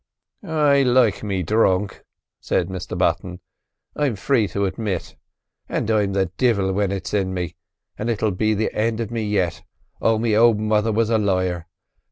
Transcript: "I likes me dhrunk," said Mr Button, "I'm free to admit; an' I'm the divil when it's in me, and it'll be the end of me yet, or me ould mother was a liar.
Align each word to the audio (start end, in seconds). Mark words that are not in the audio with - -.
"I 0.43 0.81
likes 0.81 1.21
me 1.21 1.43
dhrunk," 1.43 2.03
said 2.39 2.69
Mr 2.69 2.97
Button, 2.97 3.39
"I'm 3.95 4.15
free 4.15 4.47
to 4.47 4.65
admit; 4.65 5.15
an' 5.69 5.91
I'm 5.91 6.13
the 6.13 6.31
divil 6.39 6.73
when 6.73 6.91
it's 6.91 7.13
in 7.13 7.35
me, 7.35 7.55
and 7.99 8.09
it'll 8.09 8.31
be 8.31 8.55
the 8.55 8.73
end 8.73 8.99
of 8.99 9.11
me 9.11 9.21
yet, 9.23 9.61
or 9.99 10.19
me 10.19 10.33
ould 10.33 10.57
mother 10.59 10.91
was 10.91 11.11
a 11.11 11.19
liar. 11.19 11.67